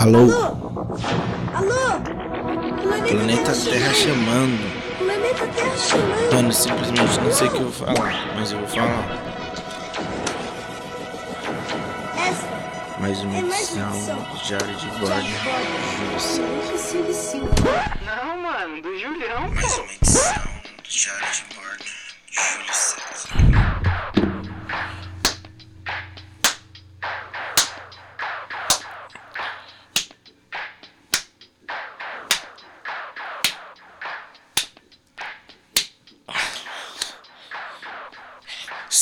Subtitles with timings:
[0.00, 0.20] Alô?
[1.52, 2.00] Alô?
[2.80, 4.96] Planeta, Planeta Terra chamando.
[4.96, 6.34] Planeta Terra chamando.
[6.34, 9.04] Mano, simplesmente não sei o que eu vou falar, mas eu vou falar.
[12.98, 15.28] Mais uma edição do Diário de Bordo.
[17.06, 17.52] e Silva.
[18.06, 20.32] Não, mano, do Julião, Mais uma edição
[20.82, 21.84] do Diário de Bordo.
[22.30, 23.49] Júlio César.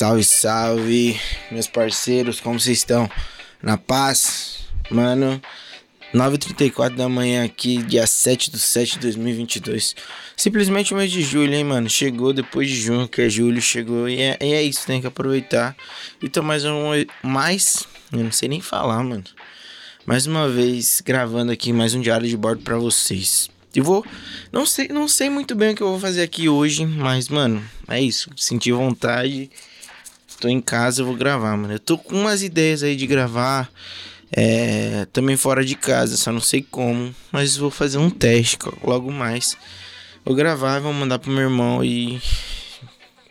[0.00, 3.06] Salve, salve, meus parceiros, como vocês estão?
[3.62, 4.60] Na paz?
[4.90, 5.38] Mano,
[6.14, 9.94] 9h34 da manhã aqui, dia 7 de 7 de 2022.
[10.34, 11.90] Simplesmente o mês de julho, hein, mano?
[11.90, 14.08] Chegou depois de junho, que é julho, chegou.
[14.08, 15.76] E é, e é isso, tem que aproveitar.
[16.22, 16.92] Então, mais um.
[17.22, 17.86] Mais.
[18.10, 19.24] Eu não sei nem falar, mano.
[20.06, 23.50] Mais uma vez, gravando aqui mais um diário de bordo pra vocês.
[23.74, 24.02] Eu vou.
[24.50, 27.62] Não sei, não sei muito bem o que eu vou fazer aqui hoje, mas, mano,
[27.86, 28.30] é isso.
[28.34, 29.50] Senti vontade.
[30.40, 31.74] Tô em casa, eu vou gravar, mano.
[31.74, 33.70] Eu tô com umas ideias aí de gravar.
[34.32, 37.14] É, também fora de casa, só não sei como.
[37.30, 39.54] Mas vou fazer um teste logo mais.
[40.24, 42.22] Vou gravar, vou mandar pro meu irmão e.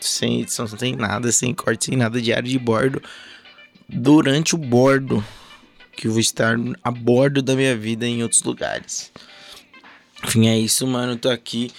[0.00, 3.00] Sem edição, sem nada, sem corte, sem nada, diário de bordo.
[3.88, 5.24] Durante o bordo.
[5.96, 9.12] Que eu vou estar a bordo da minha vida em outros lugares.
[10.24, 11.16] Enfim, é isso, mano.
[11.16, 11.70] Tô aqui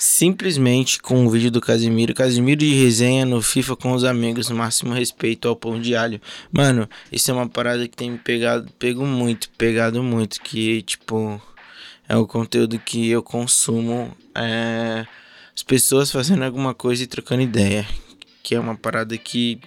[0.00, 2.14] simplesmente com o vídeo do Casimiro.
[2.14, 4.48] Casimiro de resenha no FIFA com os amigos.
[4.48, 6.18] Máximo respeito ao pão de alho.
[6.50, 10.40] Mano, isso é uma parada que tem me pegado, pego muito, pegado muito.
[10.40, 11.40] Que, tipo,
[12.08, 14.16] é o conteúdo que eu consumo.
[14.34, 15.06] É,
[15.54, 17.86] as pessoas fazendo alguma coisa e trocando ideia.
[18.42, 19.60] Que é uma parada que,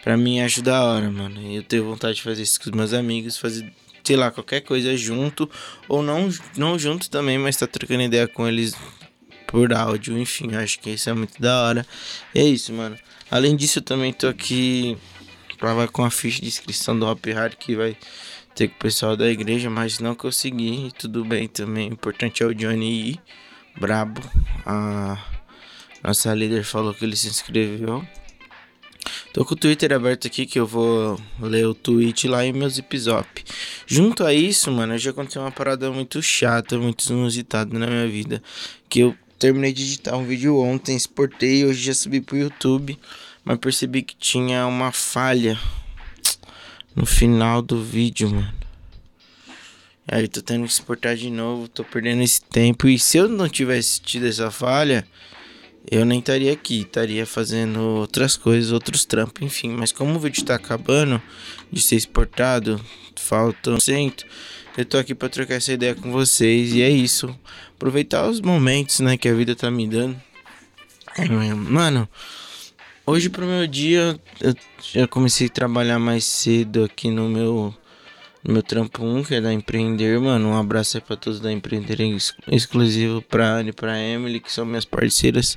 [0.00, 1.42] pra mim, acho da hora, mano.
[1.42, 3.68] Eu tenho vontade de fazer isso com os meus amigos, fazer
[4.04, 5.50] sei lá, qualquer coisa junto,
[5.88, 8.72] ou não, não junto também, mas tá trocando ideia com eles
[9.46, 11.86] por áudio, enfim, acho que isso é muito da hora.
[12.34, 12.96] E é isso, mano.
[13.30, 14.96] Além disso, eu também tô aqui
[15.58, 17.96] pra com a ficha de inscrição do Hop Hard que vai
[18.54, 21.90] ter com o pessoal da igreja, mas não consegui, tudo bem também.
[21.90, 23.20] O importante é o Johnny ir,
[23.78, 24.22] brabo.
[24.64, 25.18] A
[26.02, 28.06] nossa líder falou que ele se inscreveu.
[29.32, 32.68] Tô com o Twitter aberto aqui que eu vou ler o tweet lá em meu
[32.70, 33.44] zip zop.
[33.86, 38.42] Junto a isso, mano, já aconteceu uma parada muito chata, muito inusitada na minha vida.
[38.88, 42.98] Que eu terminei de editar um vídeo ontem, exportei, hoje já subi pro YouTube.
[43.44, 45.58] Mas percebi que tinha uma falha
[46.94, 48.54] no final do vídeo, mano.
[50.08, 52.88] Aí tô tendo que exportar de novo, tô perdendo esse tempo.
[52.88, 55.06] E se eu não tivesse tido essa falha,
[55.90, 59.70] eu nem estaria aqui, estaria fazendo outras coisas, outros trampos, enfim.
[59.70, 61.20] Mas como o vídeo tá acabando
[61.70, 62.80] de ser exportado,
[63.14, 64.24] falta cento,
[64.76, 66.72] eu tô aqui pra trocar essa ideia com vocês.
[66.74, 67.34] E é isso.
[67.74, 70.20] Aproveitar os momentos, né, que a vida tá me dando.
[71.56, 72.08] Mano,
[73.06, 74.54] hoje pro meu dia, eu
[74.92, 77.74] já comecei a trabalhar mais cedo aqui no meu
[78.48, 80.48] meu trampo 1, que é da Empreender, mano.
[80.50, 84.52] Um abraço aí pra todos da Empreender, ex- exclusivo pra Anne e pra Emily, que
[84.52, 85.56] são minhas parceiras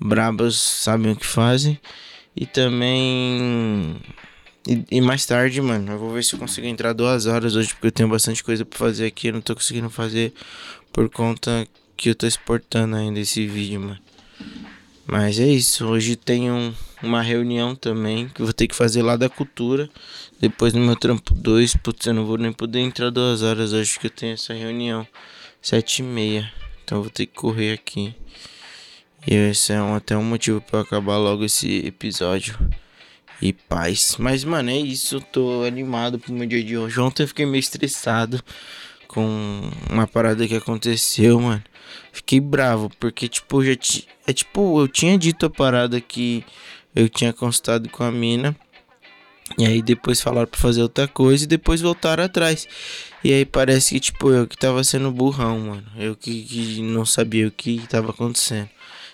[0.00, 1.78] brabas, sabem o que fazem.
[2.36, 3.96] E também.
[4.66, 7.68] E, e mais tarde, mano, eu vou ver se eu consigo entrar duas horas hoje,
[7.74, 9.28] porque eu tenho bastante coisa pra fazer aqui.
[9.28, 10.32] Eu não tô conseguindo fazer
[10.92, 11.66] por conta
[11.96, 13.98] que eu tô exportando ainda esse vídeo, mano.
[15.06, 16.72] Mas é isso, hoje tem um-
[17.04, 19.88] uma reunião também que eu vou ter que fazer lá da cultura.
[20.40, 23.98] Depois no meu trampo 2, putz, eu não vou nem poder entrar duas horas hoje
[23.98, 25.06] que eu tenho essa reunião.
[25.62, 26.52] Sete e meia.
[26.82, 28.14] Então eu vou ter que correr aqui.
[29.26, 32.58] E esse é um, até um motivo eu acabar logo esse episódio.
[33.40, 34.16] E paz.
[34.18, 35.16] Mas, mano, é isso.
[35.16, 37.00] Eu tô animado pro meu dia de hoje.
[37.00, 38.42] Ontem eu fiquei meio estressado
[39.08, 41.62] com uma parada que aconteceu, mano.
[42.12, 44.06] Fiquei bravo, porque, tipo, já ti...
[44.26, 46.44] é tipo, eu tinha dito a parada que
[46.94, 48.56] eu tinha consultado com a mina.
[49.58, 52.66] E aí depois falaram pra fazer outra coisa e depois voltaram atrás.
[53.22, 55.84] E aí parece que, tipo, eu que tava sendo burrão, mano.
[55.96, 58.68] Eu que, que não sabia o que tava acontecendo.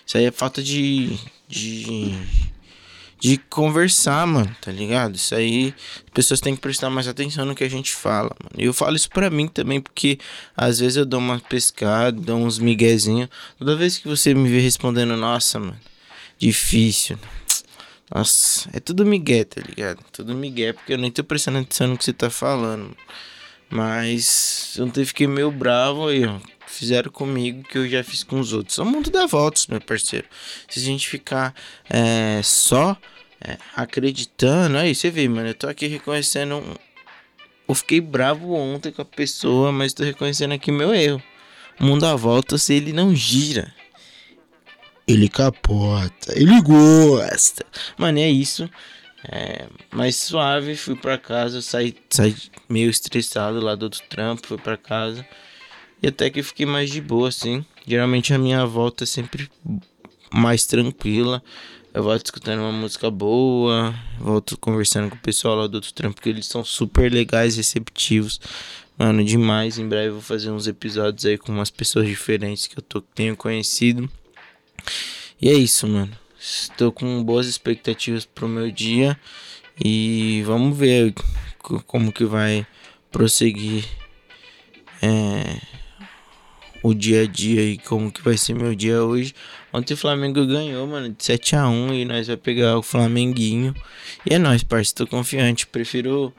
[0.05, 1.17] Isso aí é falta de.
[1.47, 2.13] de.
[3.19, 5.15] de conversar, mano, tá ligado?
[5.15, 5.73] Isso aí
[6.03, 8.55] as pessoas têm que prestar mais atenção no que a gente fala, mano.
[8.57, 10.17] E eu falo isso pra mim também, porque
[10.57, 13.29] às vezes eu dou uma pescada, dou uns miguezinhos.
[13.59, 15.79] Toda vez que você me vê respondendo, nossa, mano,
[16.39, 17.17] difícil.
[18.13, 20.03] Nossa, é tudo migué, tá ligado?
[20.11, 22.95] Tudo migué, porque eu nem tô prestando atenção no que você tá falando.
[23.69, 26.37] Mas ontem fiquei meio bravo aí, ó.
[26.67, 28.77] Fizeram comigo que eu já fiz com os outros.
[28.77, 30.27] O mundo dá voltas, meu parceiro.
[30.69, 31.53] Se a gente ficar
[31.89, 32.97] é, só
[33.39, 34.77] é, acreditando.
[34.77, 35.47] Aí você vê, mano.
[35.47, 36.75] Eu tô aqui reconhecendo um,
[37.67, 41.23] eu fiquei bravo ontem com a pessoa, mas tô reconhecendo aqui meu erro.
[41.79, 43.73] O mundo à volta se ele não gira.
[45.11, 47.65] Ele capota, ele gosta.
[47.97, 48.69] Mano, é isso.
[49.29, 52.35] É, mais suave, fui para casa, saí, saí
[52.69, 55.25] meio estressado lá do outro trampo, fui para casa.
[56.01, 57.63] E até que fiquei mais de boa, assim.
[57.85, 59.49] Geralmente a minha volta é sempre
[60.33, 61.43] mais tranquila.
[61.93, 66.15] Eu volto escutando uma música boa, volto conversando com o pessoal lá do outro trampo,
[66.15, 68.39] porque eles são super legais, receptivos.
[68.97, 69.77] Mano, demais.
[69.77, 73.01] Em breve eu vou fazer uns episódios aí com umas pessoas diferentes que eu tô,
[73.01, 74.09] tenho conhecido.
[75.41, 76.11] E é isso, mano.
[76.39, 79.19] Estou com boas expectativas pro meu dia.
[79.83, 81.13] E vamos ver
[81.85, 82.65] como que vai
[83.11, 83.85] prosseguir.
[85.01, 85.59] É,
[86.83, 89.33] o dia a dia e como que vai ser meu dia hoje.
[89.71, 93.73] Ontem o Flamengo ganhou, mano, de 7 a 1 e nós vai pegar o Flamenguinho.
[94.29, 95.67] E é nóis, parceiro, tô confiante.
[95.67, 96.33] Prefiro.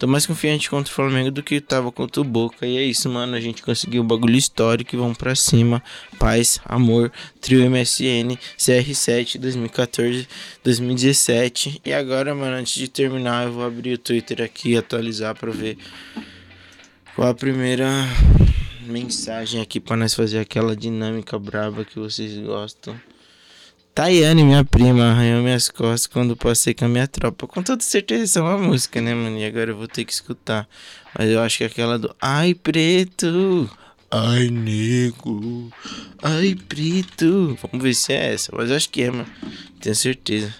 [0.00, 2.66] Tô mais confiante contra o Flamengo do que tava contra o Boca.
[2.66, 3.36] E é isso, mano.
[3.36, 5.82] A gente conseguiu um bagulho histórico e vamos pra cima.
[6.18, 10.26] Paz, amor, trio MSN, CR7 2014,
[10.64, 11.82] 2017.
[11.84, 15.50] E agora, mano, antes de terminar, eu vou abrir o Twitter aqui e atualizar pra
[15.50, 15.76] ver
[17.14, 17.86] qual a primeira
[18.86, 22.98] mensagem aqui para nós fazer aquela dinâmica braba que vocês gostam.
[23.94, 27.46] Tayane, minha prima, arranhou minhas costas quando passei com a minha tropa.
[27.46, 29.36] Com toda certeza é uma música, né, mano?
[29.36, 30.68] E agora eu vou ter que escutar.
[31.16, 33.68] Mas eu acho que é aquela do Ai, preto.
[34.10, 35.72] Ai, nego.
[36.22, 37.58] Ai, preto.
[37.62, 38.52] Vamos ver se é essa.
[38.54, 39.26] Mas eu acho que é, mano.
[39.80, 40.54] Tenho certeza.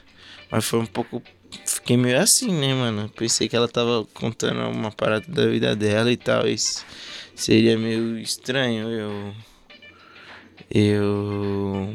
[0.51, 1.23] Mas foi um pouco.
[1.65, 3.09] Fiquei meio assim, né, mano?
[3.17, 6.47] Pensei que ela tava contando uma parada da vida dela e tal.
[6.49, 6.85] Isso
[7.35, 9.35] seria meio estranho eu.
[10.71, 11.95] Eu.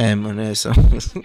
[0.00, 1.22] É, mano, essa música.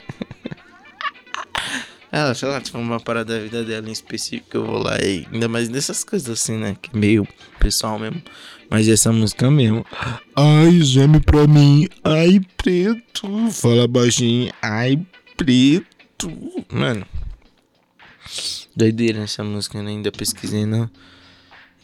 [2.11, 5.25] Ela, sei lá, tipo, uma parada da vida dela em específico, eu vou lá e
[5.31, 6.75] ainda mais nessas coisas assim, né?
[6.81, 7.25] Que é meio
[7.57, 8.21] pessoal mesmo.
[8.69, 9.85] Mas essa música mesmo.
[10.35, 11.87] Ai, geme pra mim.
[12.03, 13.49] Ai, preto.
[13.51, 14.51] Fala baixinho.
[14.61, 14.99] Ai,
[15.37, 16.29] preto.
[16.69, 17.05] Mano.
[18.75, 19.91] Doideira essa música, né?
[19.91, 20.89] Ainda pesquisei, não.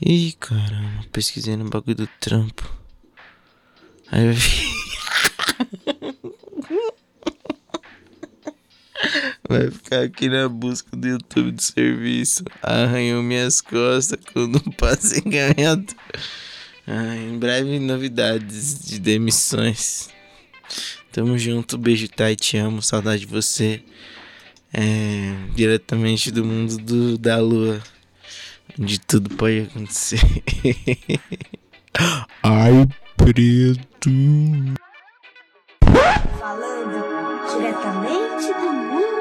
[0.06, 2.70] Ih, caramba, pesquisei no bagulho do trampo.
[4.12, 4.71] Aí eu vi.
[9.48, 12.44] Vai ficar aqui na busca do YouTube de serviço.
[12.62, 15.94] Arranhou minhas costas quando passei ganhando.
[16.88, 20.10] Ah, em breve novidades de demissões.
[21.12, 23.84] Tamo junto, beijo, Thay, te amo, saudade de você.
[24.74, 27.82] É, diretamente do mundo do, da lua
[28.80, 30.20] onde tudo pode acontecer.
[32.44, 34.10] Ai, preto.
[37.82, 39.21] Diretamente do mundo.